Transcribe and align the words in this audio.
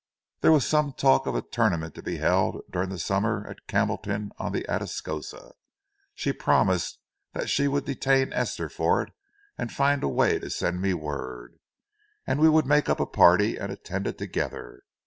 There 0.39 0.51
was 0.51 0.65
some 0.67 0.93
talk 0.93 1.27
of 1.27 1.35
a 1.35 1.43
tournament 1.43 1.93
to 1.93 2.01
be 2.01 2.17
held 2.17 2.63
during 2.71 2.89
the 2.89 2.97
summer 2.97 3.45
at 3.47 3.67
Campbellton 3.67 4.31
on 4.39 4.51
the 4.51 4.65
Atascosa. 4.67 5.51
She 6.15 6.33
promised 6.33 6.97
that 7.33 7.51
she 7.51 7.67
would 7.67 7.85
detain 7.85 8.33
Esther 8.33 8.67
for 8.67 9.03
it 9.03 9.13
and 9.59 9.71
find 9.71 10.01
a 10.03 10.07
way 10.07 10.39
to 10.39 10.49
send 10.49 10.81
me 10.81 10.95
word, 10.95 11.59
and 12.25 12.39
we 12.39 12.49
would 12.49 12.65
make 12.65 12.89
up 12.89 12.99
a 12.99 13.05
party 13.05 13.57
and 13.57 13.71
attend 13.71 14.07
it 14.07 14.17
together. 14.17 14.81